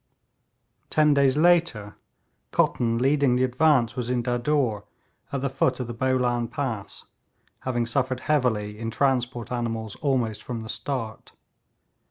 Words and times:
Ten 0.89 1.13
days 1.13 1.37
later, 1.37 1.95
Cotton, 2.49 2.97
leading 2.97 3.35
the 3.35 3.43
advance, 3.43 3.95
was 3.95 4.09
in 4.09 4.23
Dadur, 4.23 4.83
at 5.31 5.41
the 5.41 5.47
foot 5.49 5.79
of 5.79 5.85
the 5.85 5.93
Bolan 5.93 6.47
Pass, 6.47 7.05
having 7.59 7.85
suffered 7.85 8.21
heavily 8.21 8.79
in 8.79 8.89
transport 8.89 9.51
animals 9.51 9.95
almost 9.97 10.41
from 10.41 10.63
the 10.63 10.69
start. 10.69 11.33